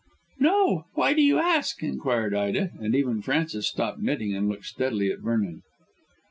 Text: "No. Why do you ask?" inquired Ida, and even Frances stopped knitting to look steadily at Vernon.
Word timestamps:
"No. 0.39 0.85
Why 0.95 1.13
do 1.13 1.21
you 1.21 1.37
ask?" 1.37 1.83
inquired 1.83 2.33
Ida, 2.33 2.71
and 2.79 2.95
even 2.95 3.21
Frances 3.21 3.67
stopped 3.67 4.01
knitting 4.01 4.31
to 4.31 4.39
look 4.41 4.63
steadily 4.65 5.11
at 5.11 5.19
Vernon. 5.19 5.61